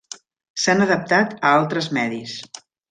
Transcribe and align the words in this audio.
S'han 0.63 0.81
adaptat 0.87 1.37
a 1.39 1.55
altres 1.61 1.95
medis. 2.01 2.39